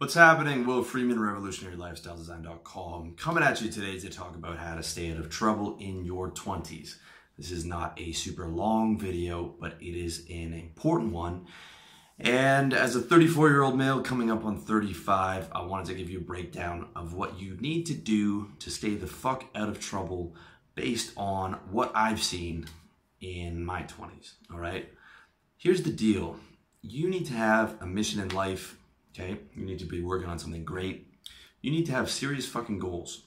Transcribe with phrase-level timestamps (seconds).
[0.00, 0.64] What's happening?
[0.64, 5.28] Will Freeman, RevolutionaryLifestyleDesign.com, coming at you today to talk about how to stay out of
[5.28, 6.94] trouble in your 20s.
[7.36, 11.44] This is not a super long video, but it is an important one.
[12.18, 16.08] And as a 34 year old male coming up on 35, I wanted to give
[16.08, 19.80] you a breakdown of what you need to do to stay the fuck out of
[19.80, 20.34] trouble
[20.76, 22.64] based on what I've seen
[23.20, 24.32] in my 20s.
[24.50, 24.88] All right.
[25.58, 26.40] Here's the deal
[26.80, 28.78] you need to have a mission in life
[29.12, 31.08] Okay, you need to be working on something great.
[31.62, 33.24] You need to have serious fucking goals.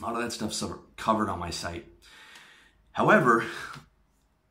[0.00, 0.62] A lot of that stuff's
[0.96, 1.86] covered on my site.
[2.92, 3.44] However,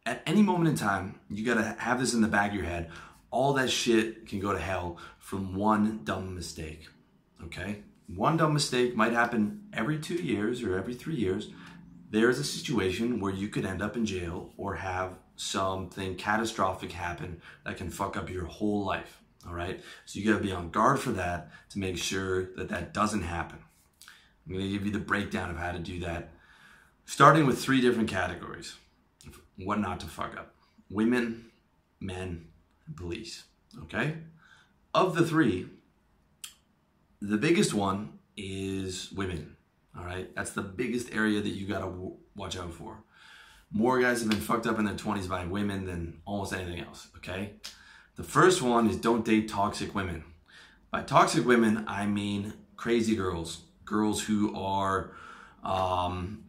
[0.05, 2.91] at any moment in time, you gotta have this in the back of your head.
[3.31, 6.87] All that shit can go to hell from one dumb mistake.
[7.43, 7.83] Okay?
[8.07, 11.49] One dumb mistake might happen every two years or every three years.
[12.09, 17.41] There's a situation where you could end up in jail or have something catastrophic happen
[17.65, 19.21] that can fuck up your whole life.
[19.47, 19.81] All right.
[20.05, 23.21] So you got to be on guard for that to make sure that that doesn't
[23.23, 23.59] happen.
[24.45, 26.31] I'm going to give you the breakdown of how to do that,
[27.05, 28.75] starting with three different categories
[29.57, 30.53] what not to fuck up
[30.89, 31.51] women,
[31.99, 32.47] men,
[32.95, 33.43] police.
[33.83, 34.15] Okay.
[34.93, 35.67] Of the three,
[37.21, 39.57] the biggest one is women.
[39.97, 40.33] All right.
[40.35, 43.03] That's the biggest area that you got to watch out for.
[43.71, 47.07] More guys have been fucked up in their 20s by women than almost anything else.
[47.17, 47.53] Okay.
[48.17, 50.23] The first one is don't date toxic women.
[50.89, 55.11] By toxic women, I mean crazy girls, girls who are
[55.63, 56.43] um,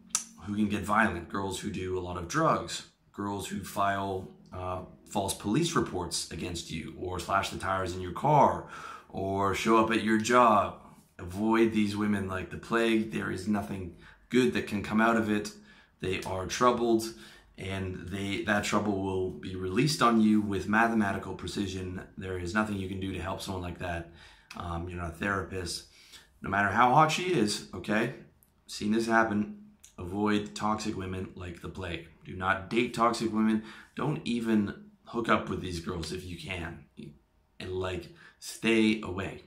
[0.46, 4.80] who can get violent, girls who do a lot of drugs, girls who file uh,
[5.10, 8.64] false police reports against you, or slash the tires in your car,
[9.10, 10.80] or show up at your job.
[11.18, 13.12] Avoid these women like the plague.
[13.12, 13.94] There is nothing
[14.30, 15.52] good that can come out of it.
[16.00, 17.12] They are troubled
[17.58, 22.00] and they that trouble will be released on you with mathematical precision.
[22.16, 24.12] There is nothing you can do to help someone like that.
[24.56, 25.86] Um, you're not a therapist.
[26.40, 28.14] No matter how hot she is, okay?
[28.66, 29.56] Seen this happen.
[29.98, 32.06] Avoid toxic women like the plague.
[32.24, 33.64] Do not date toxic women.
[33.96, 36.84] Don't even hook up with these girls if you can.
[37.58, 39.42] And like, stay away.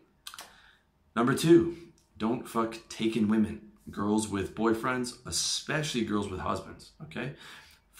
[1.15, 1.77] Number two,
[2.17, 3.61] don't fuck taken women.
[3.89, 7.33] Girls with boyfriends, especially girls with husbands, okay?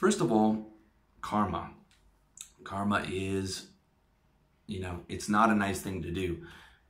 [0.02, 0.66] First of all,
[1.22, 1.70] karma.
[2.64, 3.68] Karma is,
[4.66, 6.40] you know, it's not a nice thing to do.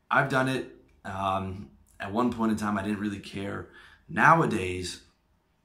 [0.09, 0.73] I've done it.
[1.03, 3.67] Um, at one point in time, I didn't really care.
[4.07, 5.01] Nowadays,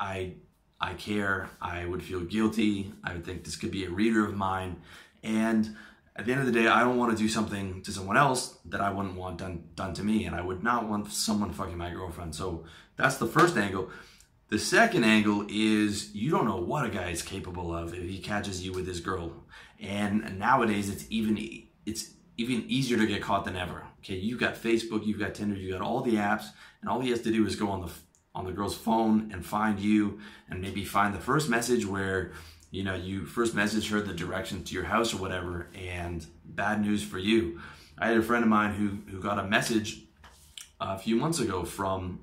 [0.01, 0.33] I
[0.81, 1.49] I care.
[1.63, 2.93] I would feel guilty.
[3.05, 4.83] I would think this could be a reader of mine.
[5.23, 5.77] And
[6.17, 8.59] at the end of the day, I don't want to do something to someone else
[8.65, 11.79] that I wouldn't want done done to me, and I would not want someone fucking
[11.79, 12.35] my girlfriend.
[12.35, 12.65] So
[12.97, 13.91] that's the first angle.
[14.49, 18.19] The second angle is you don't know what a guy is capable of if he
[18.19, 19.33] catches you with his girl.
[19.81, 21.37] And nowadays it's even
[21.85, 23.85] it's even easier to get caught than ever.
[23.99, 26.45] Okay, you've got Facebook, you've got Tinder, you've got all the apps,
[26.81, 27.91] and all he has to do is go on the
[28.37, 32.31] on the girl's phone and find you and maybe find the first message where
[32.71, 36.81] you know you first message her the direction to your house or whatever and bad
[36.81, 37.61] news for you.
[37.99, 40.05] I had a friend of mine who who got a message
[40.81, 42.21] a few months ago from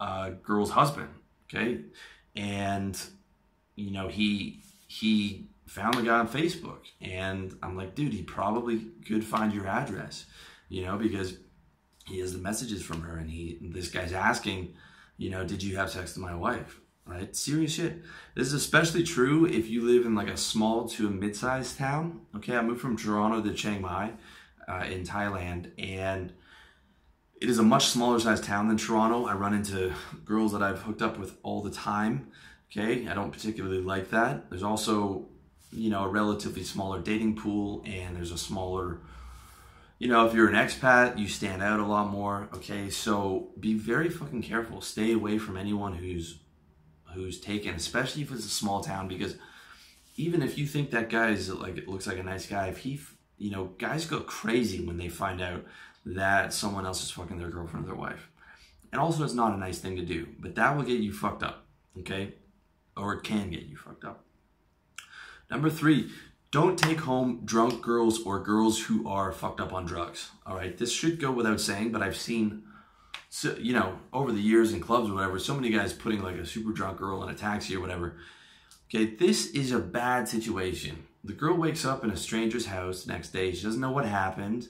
[0.00, 1.08] uh, girl's husband.
[1.48, 1.80] Okay,
[2.34, 2.98] and
[3.76, 8.86] you know he he found the guy on Facebook, and I'm like, dude, he probably
[9.06, 10.26] could find your address,
[10.68, 11.38] you know, because
[12.06, 14.74] he has the messages from her, and he this guy's asking,
[15.16, 16.80] you know, did you have sex with my wife?
[17.06, 18.02] Right, serious shit.
[18.34, 22.22] This is especially true if you live in like a small to a mid-sized town.
[22.36, 24.12] Okay, I moved from Toronto to Chiang Mai
[24.66, 26.32] uh, in Thailand, and
[27.44, 29.26] it is a much smaller sized town than Toronto.
[29.26, 29.92] I run into
[30.24, 32.28] girls that I've hooked up with all the time.
[32.70, 34.48] Okay, I don't particularly like that.
[34.48, 35.26] There's also,
[35.70, 39.00] you know, a relatively smaller dating pool, and there's a smaller,
[39.98, 42.48] you know, if you're an expat, you stand out a lot more.
[42.54, 44.80] Okay, so be very fucking careful.
[44.80, 46.38] Stay away from anyone who's
[47.12, 49.36] who's taken, especially if it's a small town, because
[50.16, 52.78] even if you think that guy is like it looks like a nice guy, if
[52.78, 52.98] he,
[53.36, 55.62] you know, guys go crazy when they find out
[56.06, 58.28] that someone else is fucking their girlfriend or their wife.
[58.92, 61.42] And also, it's not a nice thing to do, but that will get you fucked
[61.42, 61.66] up,
[61.98, 62.34] okay?
[62.96, 64.24] Or it can get you fucked up.
[65.50, 66.10] Number three,
[66.52, 70.30] don't take home drunk girls or girls who are fucked up on drugs.
[70.46, 72.62] All right, this should go without saying, but I've seen,
[73.28, 76.36] so, you know, over the years in clubs or whatever, so many guys putting like
[76.36, 78.16] a super drunk girl in a taxi or whatever.
[78.88, 81.04] Okay, this is a bad situation.
[81.24, 83.52] The girl wakes up in a stranger's house next day.
[83.52, 84.68] She doesn't know what happened.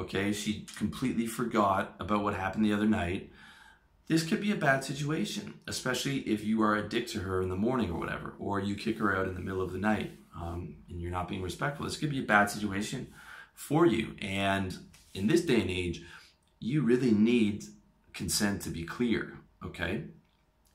[0.00, 3.30] Okay, she completely forgot about what happened the other night.
[4.08, 7.50] This could be a bad situation, especially if you are a dick to her in
[7.50, 10.12] the morning or whatever, or you kick her out in the middle of the night
[10.34, 11.84] um, and you're not being respectful.
[11.84, 13.12] This could be a bad situation
[13.52, 14.16] for you.
[14.22, 14.74] And
[15.12, 16.02] in this day and age,
[16.60, 17.64] you really need
[18.14, 20.04] consent to be clear, okay?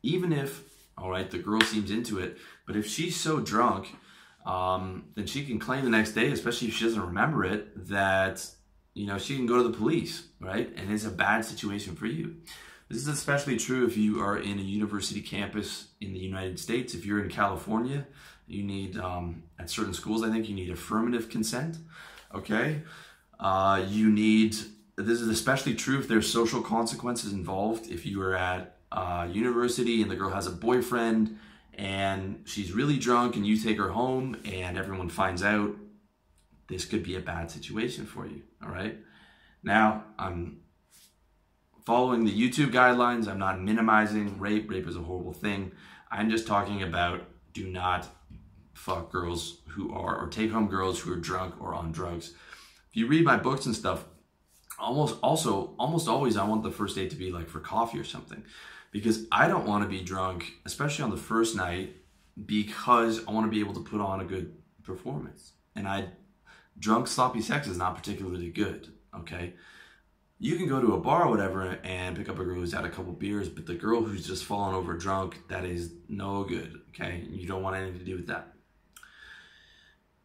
[0.04, 0.62] Even if,
[1.00, 2.38] all right, the girl seems into it,
[2.68, 3.88] but if she's so drunk,
[4.45, 8.48] um, then she can claim the next day, especially if she doesn't remember it, that,
[8.96, 10.74] you know, she can go to the police, right?
[10.76, 12.38] And it's a bad situation for you.
[12.88, 16.94] This is especially true if you are in a university campus in the United States.
[16.94, 18.08] If you're in California,
[18.48, 21.78] you need, um, at certain schools, I think you need affirmative consent,
[22.34, 22.84] okay?
[23.38, 24.56] Uh, you need,
[24.96, 27.90] this is especially true if there's social consequences involved.
[27.92, 31.38] If you are at uh, university and the girl has a boyfriend
[31.74, 35.76] and she's really drunk and you take her home and everyone finds out,
[36.68, 38.98] this could be a bad situation for you, all right?
[39.64, 40.62] Now, I'm
[41.86, 43.28] following the YouTube guidelines.
[43.28, 44.70] I'm not minimizing rape.
[44.70, 45.72] Rape is a horrible thing.
[46.12, 47.22] I'm just talking about
[47.54, 48.08] do not
[48.74, 52.34] fuck girls who are, or take home girls who are drunk or on drugs.
[52.90, 54.06] If you read my books and stuff,
[54.78, 58.04] almost also, almost always I want the first date to be like for coffee or
[58.04, 58.44] something
[58.92, 61.96] because I don't want to be drunk, especially on the first night,
[62.46, 64.54] because I want to be able to put on a good
[64.84, 65.54] performance.
[65.76, 66.10] And I,
[66.77, 69.54] drunk sloppy sex is not particularly good, okay?
[70.38, 72.86] you can go to a bar or whatever and pick up a girl who's had
[72.86, 76.81] a couple beers, but the girl who's just fallen over drunk, that is no good.
[76.89, 77.24] Okay.
[77.30, 78.54] You don't want anything to do with that.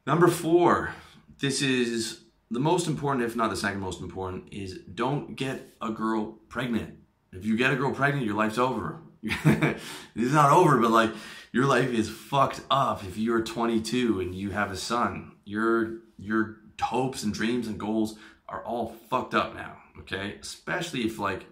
[0.06, 0.94] Number four,
[1.38, 5.90] this is the most important, if not the second most important, is don't get a
[5.90, 6.96] girl pregnant.
[7.32, 9.00] If you get a girl pregnant, your life's over.
[9.22, 11.12] it's not over, but like
[11.52, 15.32] your life is fucked up if you're 22 and you have a son.
[15.44, 18.16] Your your hopes and dreams and goals
[18.48, 20.36] are all fucked up now okay?
[20.40, 21.46] Especially if like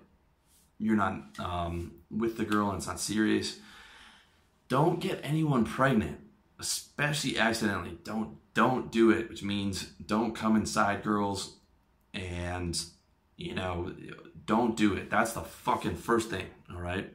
[0.78, 3.58] you're not um, with the girl and it's not serious.
[4.68, 6.18] Don't get anyone pregnant,
[6.58, 7.98] especially accidentally.
[8.04, 11.56] Don't don't do it, which means don't come inside girls
[12.12, 12.78] and
[13.36, 13.94] you know,
[14.44, 15.10] don't do it.
[15.10, 17.12] That's the fucking first thing, all right?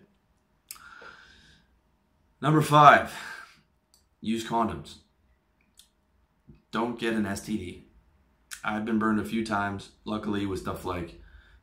[2.42, 3.14] Number 5,
[4.22, 4.96] use condoms.
[6.74, 7.84] Don't get an STD.
[8.64, 11.22] I've been burned a few times, luckily with stuff like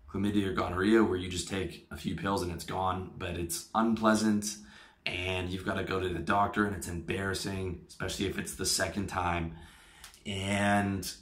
[0.08, 3.70] chlamydia or gonorrhea where you just take a few pills and it's gone, but it's
[3.74, 4.56] unpleasant
[5.04, 8.64] and you've got to go to the doctor and it's embarrassing, especially if it's the
[8.64, 9.56] second time.
[10.26, 11.12] And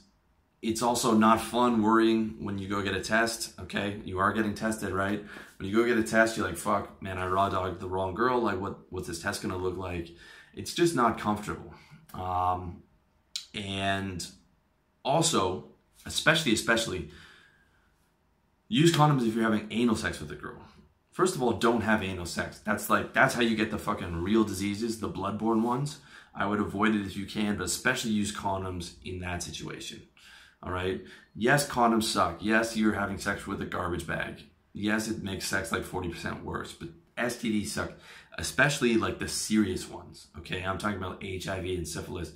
[0.61, 4.01] it's also not fun worrying when you go get a test, okay?
[4.05, 5.25] You are getting tested, right?
[5.57, 8.13] When you go get a test, you're like, fuck, man, I raw dogged the wrong
[8.13, 8.39] girl.
[8.39, 10.09] Like, what, what's this test gonna look like?
[10.53, 11.73] It's just not comfortable.
[12.13, 12.83] Um,
[13.53, 14.25] and
[15.03, 15.69] also,
[16.05, 17.09] especially, especially,
[18.71, 20.61] Use condoms if you're having anal sex with a girl.
[21.11, 22.59] First of all, don't have anal sex.
[22.59, 25.97] That's like that's how you get the fucking real diseases, the bloodborne ones.
[26.35, 30.03] I would avoid it if you can, but especially use condoms in that situation.
[30.61, 31.01] All right.
[31.35, 32.37] Yes, condoms suck.
[32.41, 34.43] Yes, you're having sex with a garbage bag.
[34.71, 37.93] Yes, it makes sex like 40% worse, but STDs suck,
[38.37, 40.27] especially like the serious ones.
[40.37, 40.61] Okay.
[40.61, 42.33] I'm talking about HIV and syphilis.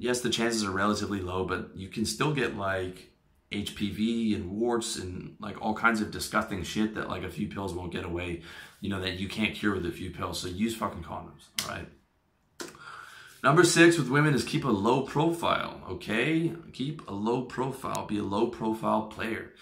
[0.00, 3.10] Yes, the chances are relatively low, but you can still get like
[3.52, 7.74] HPV and warts and like all kinds of disgusting shit that like a few pills
[7.74, 8.40] won't get away,
[8.80, 10.40] you know, that you can't cure with a few pills.
[10.40, 11.86] So use fucking condoms, all right?
[13.44, 16.50] Number six with women is keep a low profile, okay?
[16.72, 18.06] Keep a low profile.
[18.06, 19.52] Be a low profile player.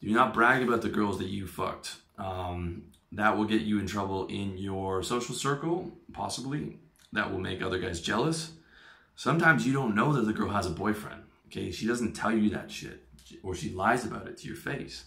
[0.00, 1.96] Do not brag about the girls that you fucked.
[2.16, 6.78] Um, that will get you in trouble in your social circle, possibly.
[7.12, 8.52] That will make other guys jealous.
[9.16, 11.70] Sometimes you don't know that the girl has a boyfriend, okay?
[11.70, 13.04] She doesn't tell you that shit
[13.42, 15.04] or she lies about it to your face.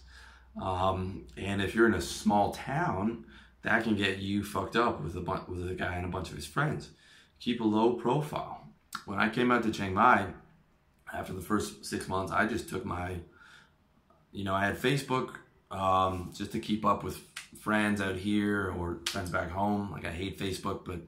[0.60, 3.24] Um, and if you're in a small town,
[3.62, 6.36] that can get you fucked up with a with a guy and a bunch of
[6.36, 6.90] his friends.
[7.40, 8.66] Keep a low profile.
[9.04, 10.26] When I came out to Chiang Mai,
[11.12, 13.16] after the first six months, I just took my,
[14.32, 15.34] you know, I had Facebook
[15.70, 17.18] um, just to keep up with
[17.60, 19.90] friends out here or friends back home.
[19.92, 21.00] Like I hate Facebook, but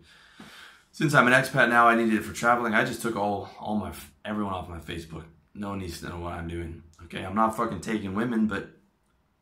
[1.00, 2.74] since I'm an expat now, I needed it for traveling.
[2.74, 3.92] I just took all all my
[4.24, 6.82] everyone off my Facebook no one needs to know what I'm doing.
[7.04, 8.70] Okay, I'm not fucking taking women, but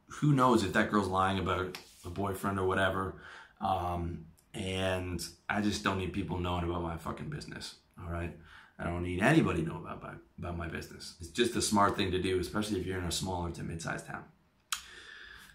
[0.07, 3.21] who knows if that girl's lying about a boyfriend or whatever.
[3.61, 7.77] Um, and I just don't need people knowing about my fucking business.
[8.03, 8.35] All right.
[8.79, 11.17] I don't need anybody know about my, about my business.
[11.21, 14.07] It's just a smart thing to do, especially if you're in a smaller to mid-sized
[14.07, 14.25] town.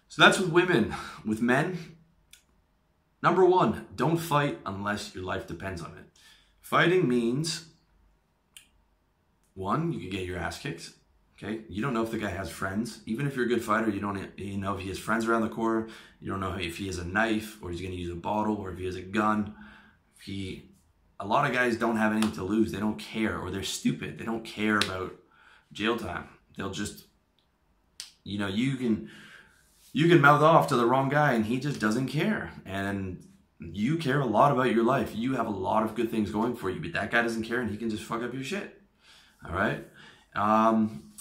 [0.08, 0.94] So that's with women.
[1.24, 1.93] With men,
[3.24, 6.04] number one, don't fight unless your life depends on it.
[6.60, 7.66] Fighting means
[9.54, 10.90] one, you get your ass kicked.
[11.36, 13.00] Okay, you don't know if the guy has friends.
[13.06, 15.42] Even if you're a good fighter, you don't you know if he has friends around
[15.42, 15.88] the corner.
[16.20, 18.56] You don't know if he has a knife or he's going to use a bottle
[18.56, 19.54] or if he has a gun.
[20.16, 20.70] If he,
[21.18, 22.70] a lot of guys don't have anything to lose.
[22.70, 24.18] They don't care or they're stupid.
[24.18, 25.14] They don't care about
[25.72, 26.28] jail time.
[26.56, 27.06] They'll just,
[28.22, 29.10] you know, you can
[29.94, 32.50] you can mouth off to the wrong guy and he just doesn't care.
[32.66, 33.24] And
[33.60, 35.14] you care a lot about your life.
[35.14, 37.60] You have a lot of good things going for you, but that guy doesn't care
[37.60, 38.82] and he can just fuck up your shit.
[39.46, 39.86] All right.
[40.34, 41.12] Um,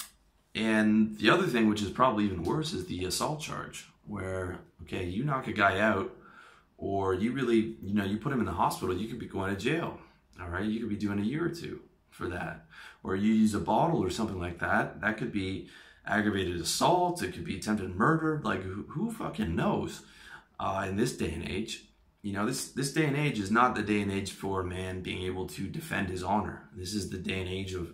[0.55, 5.05] and the other thing, which is probably even worse, is the assault charge, where okay,
[5.05, 6.11] you knock a guy out,
[6.77, 9.55] or you really, you know, you put him in the hospital, you could be going
[9.55, 9.99] to jail.
[10.41, 12.65] All right, you could be doing a year or two for that,
[13.03, 14.99] or you use a bottle or something like that.
[15.01, 15.69] That could be
[16.05, 17.21] aggravated assault.
[17.21, 18.41] It could be attempted murder.
[18.43, 20.01] Like who, who fucking knows?
[20.59, 21.85] Uh, in this day and age,
[22.21, 24.65] you know, this this day and age is not the day and age for a
[24.65, 26.69] man being able to defend his honor.
[26.73, 27.93] This is the day and age of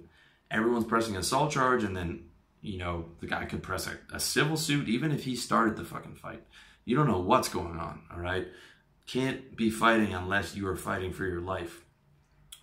[0.52, 2.26] everyone's pressing an assault charge, and then
[2.62, 5.84] you know the guy could press a, a civil suit even if he started the
[5.84, 6.44] fucking fight.
[6.86, 8.04] You don't know what's going on.
[8.14, 8.48] All right,
[9.08, 11.84] can't be fighting unless you are fighting for your life.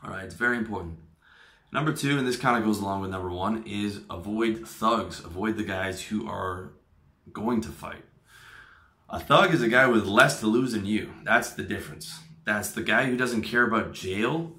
[0.04, 0.98] All right, it's very important.
[1.76, 5.23] Number two, and this kind of goes along with number one, is avoid thugs.
[5.23, 6.73] Avoid the guys who are
[7.35, 8.02] going to fight.
[9.11, 11.12] A thug is a guy with less to lose than you.
[11.23, 12.18] That's the difference.
[12.47, 14.54] That's the guy who doesn't care about jail.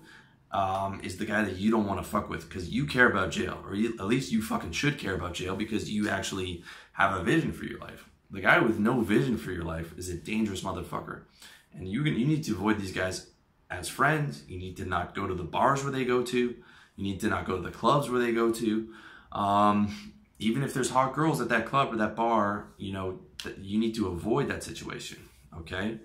[0.51, 3.31] Um, is the guy that you don't want to fuck with because you care about
[3.31, 7.19] jail, or you, at least you fucking should care about jail because you actually have
[7.19, 8.07] a vision for your life.
[8.29, 11.23] The guy with no vision for your life is a dangerous motherfucker,
[11.73, 13.31] and you you need to avoid these guys
[13.71, 14.43] as friends.
[14.47, 16.55] You need to not go to the bars where they go to.
[16.97, 18.89] You need to not go to the clubs where they go to.
[19.31, 23.19] Um, even if there's hot girls at that club or that bar, you know,
[23.59, 25.19] you need to avoid that situation.
[25.59, 25.99] Okay.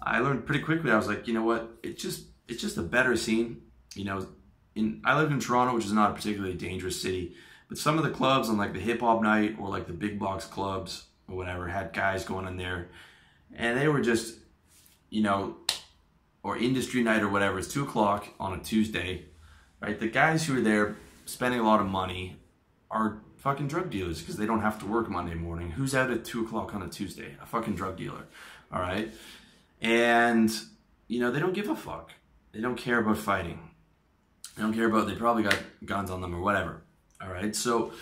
[0.00, 0.90] I learned pretty quickly.
[0.90, 1.78] I was like, you know what?
[1.82, 3.62] It's just, it's just a better scene.
[3.94, 4.28] You know,
[4.74, 7.34] in, I live in Toronto, which is not a particularly dangerous city,
[7.68, 10.18] but some of the clubs on like the hip hop night or like the big
[10.18, 12.90] box clubs or whatever had guys going in there
[13.56, 14.38] and they were just,
[15.10, 15.56] you know,
[16.42, 17.58] or industry night or whatever.
[17.58, 19.26] It's two o'clock on a Tuesday,
[19.84, 19.98] right?
[19.98, 22.36] The guys who are there spending a lot of money
[22.90, 25.72] are fucking drug dealers because they don't have to work Monday morning.
[25.72, 27.36] Who's out at two o'clock on a Tuesday?
[27.42, 28.24] A fucking drug dealer.
[28.72, 29.12] All right.
[29.80, 30.50] And,
[31.08, 32.12] you know, they don't give a fuck.
[32.52, 33.70] They don't care about fighting.
[34.56, 36.82] They don't care about, they probably got guns on them or whatever.
[37.20, 37.54] All right.
[37.54, 37.92] So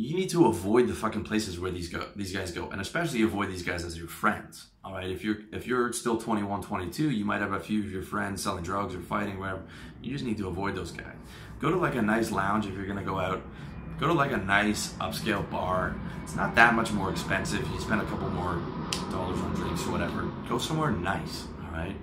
[0.00, 3.22] you need to avoid the fucking places where these go these guys go and especially
[3.22, 5.10] avoid these guys as your friends all right?
[5.10, 8.42] If you're if you're still 21 22 you might have a few of your friends
[8.42, 9.62] selling drugs or fighting whatever.
[10.00, 11.14] You just need to avoid those guys.
[11.58, 13.42] Go to like a nice lounge if you're gonna go out.
[13.98, 15.94] Go to like a nice upscale bar.
[16.22, 17.66] It's not that much more expensive.
[17.70, 18.62] You spend a couple more
[19.10, 20.30] dollars on drinks or whatever.
[20.48, 21.96] Go somewhere nice all right?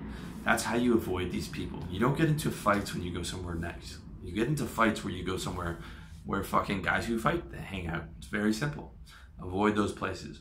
[0.44, 1.80] That's how you avoid these people.
[1.90, 3.98] You don't get into fights when you go somewhere nice.
[4.22, 5.78] You get into fights where you go somewhere
[6.28, 8.04] where fucking guys who fight hang out.
[8.18, 8.92] It's very simple.
[9.40, 10.40] Avoid those places.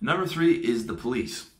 [0.00, 1.50] Number three is the police.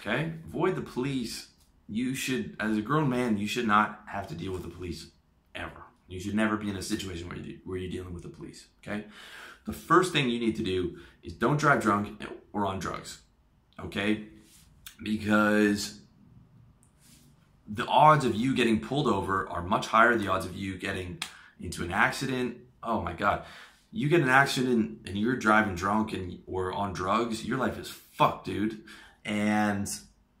[0.00, 0.32] Okay?
[0.48, 1.50] Avoid the police.
[1.86, 5.06] You should, as a grown man, you should not have to deal with the police
[5.54, 5.84] ever.
[6.08, 8.66] You should never be in a situation where, you, where you're dealing with the police.
[8.82, 9.04] Okay?
[9.64, 13.20] The first thing you need to do is don't drive drunk or on drugs.
[13.78, 14.24] Okay?
[15.04, 16.00] Because
[17.68, 20.16] the odds of you getting pulled over are much higher.
[20.16, 21.22] The odds of you getting
[21.60, 22.56] into an accident.
[22.82, 23.44] Oh my God.
[23.90, 27.88] You get an accident and you're driving drunk and or on drugs, your life is
[27.88, 28.82] fucked, dude.
[29.24, 29.88] And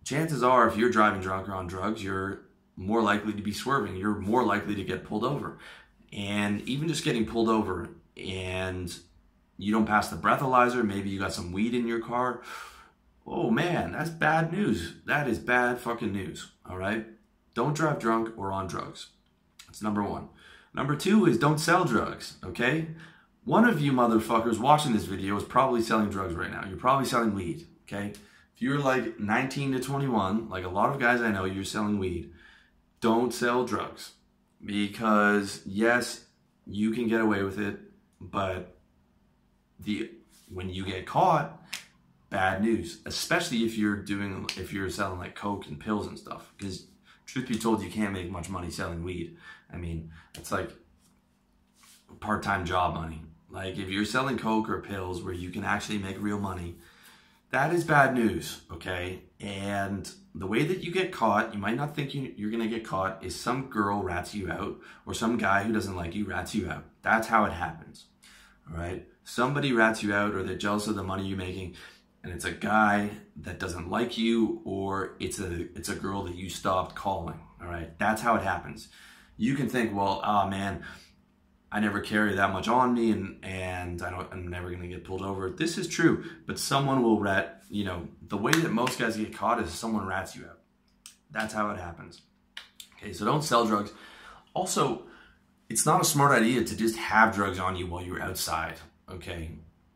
[0.04, 2.42] chances are, if you're driving drunk or on drugs, you're
[2.76, 3.96] more likely to be swerving.
[3.96, 5.58] You're more likely to get pulled over.
[6.12, 8.96] And even just getting pulled over and
[9.56, 12.42] you don't pass the breathalyzer, maybe you got some weed in your car.
[13.26, 14.94] Oh man, that's bad news.
[15.04, 16.52] That is bad fucking news.
[16.68, 17.06] All right?
[17.54, 19.08] Don't drive drunk or on drugs.
[19.66, 20.28] That's number one.
[20.78, 22.86] Number two is don't sell drugs, okay?
[23.44, 26.64] One of you motherfuckers watching this video is probably selling drugs right now.
[26.68, 28.12] You're probably selling weed, okay?
[28.54, 31.98] If you're like 19 to 21, like a lot of guys I know, you're selling
[31.98, 32.32] weed.
[33.00, 34.12] Don't sell drugs
[34.64, 36.26] because yes,
[36.64, 37.80] you can get away with it,
[38.20, 38.76] but
[39.80, 40.12] the
[40.48, 41.60] when you get caught,
[42.30, 43.00] bad news.
[43.04, 46.86] Especially if you're doing if you're selling like coke and pills and stuff because
[47.26, 49.36] truth be told, you can't make much money selling weed.
[49.72, 50.70] I mean, it's like
[52.20, 53.22] part-time job money.
[53.50, 56.76] Like if you're selling coke or pills where you can actually make real money,
[57.50, 59.22] that is bad news, okay?
[59.40, 62.84] And the way that you get caught, you might not think you, are gonna get
[62.84, 66.54] caught, is some girl rats you out or some guy who doesn't like you rats
[66.54, 66.84] you out.
[67.02, 68.06] That's how it happens,
[68.70, 69.06] all right?
[69.24, 71.74] Somebody rats you out or they're jealous of the money you're making
[72.22, 76.34] and it's a guy that doesn't like you or it's a it's a girl that
[76.34, 78.88] you stopped calling all right that's how it happens
[79.38, 80.84] you can think well oh man
[81.72, 85.04] i never carry that much on me and and i don't i'm never to get
[85.04, 85.48] pulled over.
[85.50, 89.34] This is true but someone will rat you know the way that most guys get
[89.34, 90.58] caught is someone rats you out.
[91.30, 92.20] That's how it happens.
[92.96, 93.92] Okay so don't sell drugs.
[94.52, 95.04] Also
[95.70, 98.76] it's not a smart idea to just have drugs on you while you're outside
[99.10, 99.50] okay?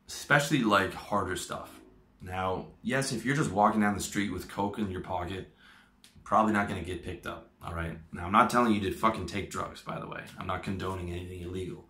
[0.08, 1.80] Especially like harder stuff.
[2.20, 5.50] Now, yes, if you're just walking down the street with coke in your pocket,
[6.32, 7.50] probably not going to get picked up.
[7.62, 7.98] All right.
[8.10, 10.22] Now, I'm not telling you to fucking take drugs, by the way.
[10.38, 11.84] I'm not condoning anything illegal.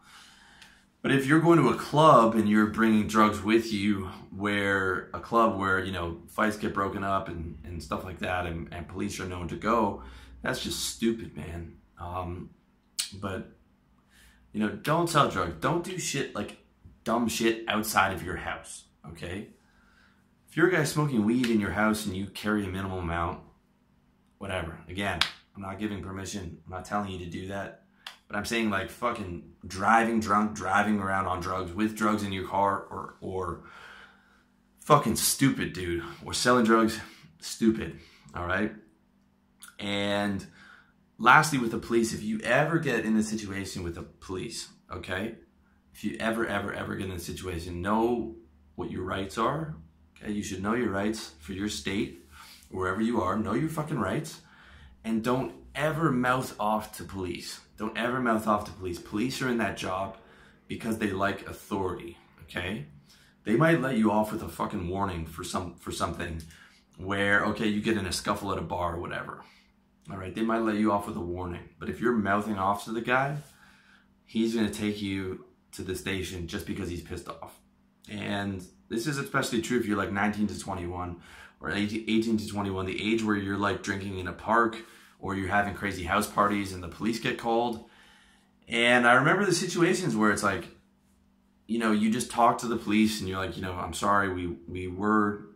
[1.00, 5.20] But if you're going to a club and you're bringing drugs with you, where a
[5.20, 8.88] club where, you know, fights get broken up and, and stuff like that, and, and
[8.88, 10.02] police are known to go,
[10.42, 11.76] that's just stupid, man.
[12.00, 12.50] Um,
[13.20, 13.52] but,
[14.52, 15.54] you know, don't sell drugs.
[15.60, 16.58] Don't do shit like
[17.04, 19.50] dumb shit outside of your house, okay?
[20.48, 23.38] If you're a guy smoking weed in your house and you carry a minimal amount,
[24.42, 24.76] whatever.
[24.88, 25.20] Again,
[25.54, 26.58] I'm not giving permission.
[26.66, 27.84] I'm not telling you to do that.
[28.26, 32.48] But I'm saying like fucking driving drunk, driving around on drugs with drugs in your
[32.48, 33.62] car or or
[34.80, 36.02] fucking stupid, dude.
[36.24, 36.98] Or selling drugs,
[37.38, 38.00] stupid.
[38.34, 38.72] All right?
[39.78, 40.44] And
[41.18, 45.36] lastly with the police, if you ever get in a situation with the police, okay?
[45.94, 48.34] If you ever ever ever get in a situation, know
[48.74, 49.76] what your rights are.
[50.16, 50.32] Okay?
[50.32, 52.21] You should know your rights for your state,
[52.72, 54.40] wherever you are, know your fucking rights
[55.04, 57.60] and don't ever mouth off to police.
[57.76, 58.98] Don't ever mouth off to police.
[58.98, 60.16] Police are in that job
[60.68, 62.86] because they like authority, okay?
[63.44, 66.42] They might let you off with a fucking warning for some for something
[66.96, 69.42] where okay, you get in a scuffle at a bar or whatever.
[70.10, 71.68] All right, they might let you off with a warning.
[71.78, 73.36] But if you're mouthing off to the guy,
[74.24, 77.54] he's going to take you to the station just because he's pissed off.
[78.08, 81.20] And this is especially true if you're like 19 to 21
[81.62, 84.76] or 18 to 21, the age where you're like drinking in a park
[85.20, 87.88] or you're having crazy house parties and the police get called.
[88.68, 90.64] And I remember the situations where it's like,
[91.66, 94.32] you know, you just talk to the police and you're like, you know, I'm sorry,
[94.32, 95.46] we we were,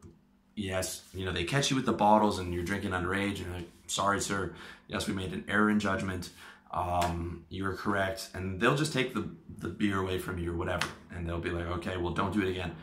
[0.55, 3.55] yes, you know, they catch you with the bottles and you're drinking underage, and you're
[3.55, 4.55] like, sorry, sir,
[4.87, 6.31] yes, we made an error in judgment.
[6.71, 10.87] Um, you're correct, and they'll just take the the beer away from you or whatever,
[11.13, 12.77] and they'll be like, okay, well, don't do it again.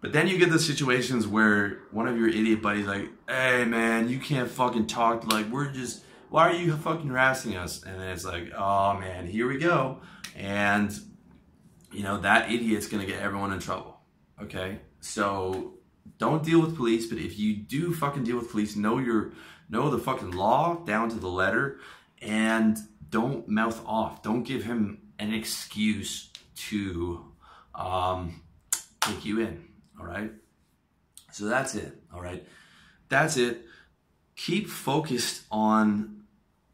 [0.00, 4.08] But then you get the situations where one of your idiot buddies like, hey man,
[4.08, 7.82] you can't fucking talk like we're just why are you fucking harassing us?
[7.82, 10.00] And then it's like, oh man, here we go.
[10.36, 10.92] And
[11.90, 14.00] you know, that idiot's gonna get everyone in trouble.
[14.40, 14.78] Okay?
[15.00, 15.74] So
[16.18, 19.32] don't deal with police, but if you do fucking deal with police, know your
[19.68, 21.80] know the fucking law down to the letter
[22.22, 22.78] and
[23.10, 24.22] don't mouth off.
[24.22, 27.24] Don't give him an excuse to
[27.74, 28.42] um,
[29.00, 29.67] take you in.
[29.98, 30.30] All right.
[31.32, 32.00] So that's it.
[32.12, 32.46] All right.
[33.08, 33.66] That's it.
[34.36, 36.22] Keep focused on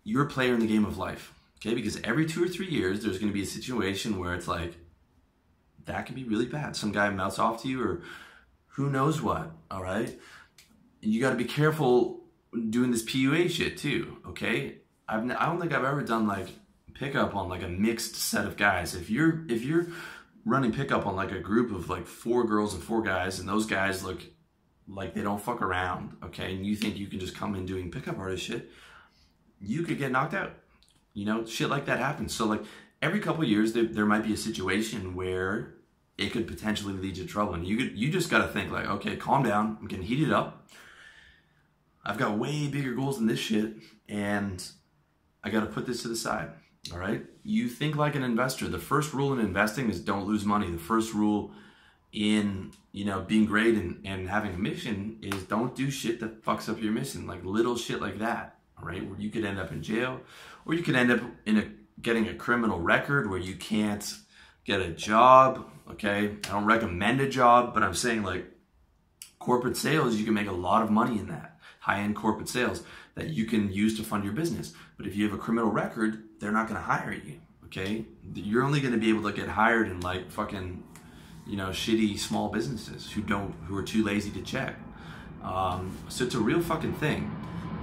[0.02, 1.32] your player in the game of life.
[1.58, 1.74] Okay.
[1.74, 4.74] Because every two or three years, there's going to be a situation where it's like,
[5.86, 6.76] that can be really bad.
[6.76, 8.02] Some guy mouths off to you or
[8.68, 9.50] who knows what.
[9.70, 10.18] All right.
[11.00, 12.24] You got to be careful
[12.70, 14.18] doing this PUA shit too.
[14.28, 14.76] Okay.
[15.08, 16.48] I've, I don't think I've ever done like
[16.94, 18.94] pickup on like a mixed set of guys.
[18.94, 19.88] If you're, if you're,
[20.44, 23.66] running pickup on like a group of like four girls and four guys, and those
[23.66, 24.20] guys look
[24.86, 27.90] like they don't fuck around, okay, and you think you can just come in doing
[27.90, 28.70] pickup artist shit,
[29.60, 30.52] you could get knocked out.
[31.14, 32.34] You know, shit like that happens.
[32.34, 32.62] So like
[33.00, 35.74] every couple years, there, there might be a situation where
[36.18, 38.86] it could potentially lead to trouble, and you could you just got to think like,
[38.86, 39.78] okay, calm down.
[39.80, 40.68] I'm getting heated up.
[42.04, 43.76] I've got way bigger goals than this shit,
[44.08, 44.62] and
[45.42, 46.50] I got to put this to the side.
[46.92, 47.24] All right.
[47.42, 48.68] You think like an investor.
[48.68, 50.70] The first rule in investing is don't lose money.
[50.70, 51.52] The first rule
[52.12, 56.44] in, you know, being great and, and having a mission is don't do shit that
[56.44, 57.26] fucks up your mission.
[57.26, 58.58] Like little shit like that.
[58.78, 59.06] All right.
[59.08, 60.20] Where you could end up in jail
[60.66, 61.68] or you could end up in a
[62.02, 64.14] getting a criminal record where you can't
[64.64, 65.66] get a job.
[65.90, 66.36] Okay.
[66.44, 68.50] I don't recommend a job, but I'm saying like
[69.38, 71.58] corporate sales, you can make a lot of money in that.
[71.80, 72.82] High end corporate sales
[73.14, 74.72] that you can use to fund your business.
[74.96, 77.40] But if you have a criminal record, they're not going to hire you.
[77.66, 80.84] Okay, you're only going to be able to get hired in like fucking,
[81.46, 84.76] you know, shitty small businesses who don't, who are too lazy to check.
[85.42, 87.34] Um, so it's a real fucking thing.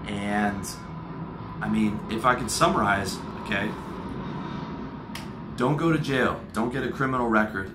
[0.07, 0.65] And
[1.61, 3.69] I mean, if I could summarize, okay,
[5.57, 6.41] don't go to jail.
[6.53, 7.71] Don't get a criminal record.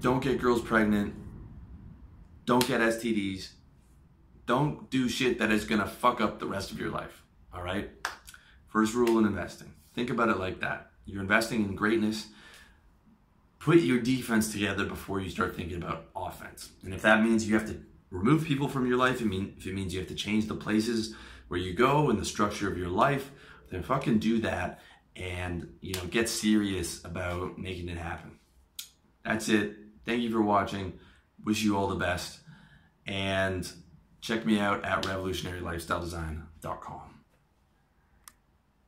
[0.00, 1.14] Don't get girls pregnant.
[2.44, 3.50] Don't get STDs.
[4.46, 7.24] Don't do shit that is going to fuck up the rest of your life.
[7.52, 7.90] All right?
[8.68, 9.72] First rule in investing.
[9.98, 10.92] Think about it like that.
[11.06, 12.28] You're investing in greatness.
[13.58, 16.70] Put your defense together before you start thinking about offense.
[16.84, 19.74] And if that means you have to remove people from your life, mean, if it
[19.74, 21.16] means you have to change the places
[21.48, 23.32] where you go and the structure of your life,
[23.72, 24.78] then fucking do that
[25.16, 28.38] and, you know, get serious about making it happen.
[29.24, 29.78] That's it.
[30.06, 30.92] Thank you for watching.
[31.44, 32.38] Wish you all the best.
[33.04, 33.68] And
[34.20, 37.17] check me out at revolutionarylifestyledesign.com.